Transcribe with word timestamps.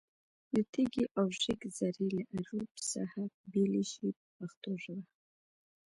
د 0.53 0.55
تېږې 0.71 1.03
او 1.17 1.25
ریګ 1.41 1.61
ذرې 1.77 2.07
له 2.17 2.23
اړوب 2.37 2.69
څخه 2.91 3.21
بېلې 3.51 3.83
شي 3.91 4.07
په 4.17 4.25
پښتو 4.37 4.69
ژبه. 4.83 5.03